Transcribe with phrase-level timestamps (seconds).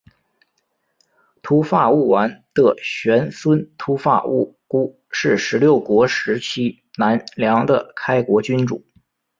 [1.43, 8.83] 秃发务丸的玄孙秃发乌孤是十六国时期南凉的开国君主。